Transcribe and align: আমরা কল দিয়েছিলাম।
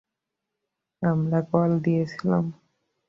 আমরা 1.01 1.39
কল 1.51 1.71
দিয়েছিলাম। 1.85 2.45